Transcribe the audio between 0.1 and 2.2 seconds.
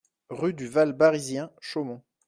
Rue du Val Barizien, Chaumont